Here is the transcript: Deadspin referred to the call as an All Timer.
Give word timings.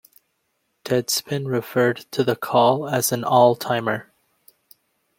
Deadspin 0.83 1.45
referred 1.45 1.97
to 2.09 2.23
the 2.23 2.35
call 2.35 2.89
as 2.89 3.11
an 3.11 3.23
All 3.23 3.55
Timer. 3.55 4.11